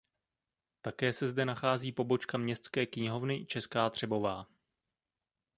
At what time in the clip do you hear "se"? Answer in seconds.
1.13-1.27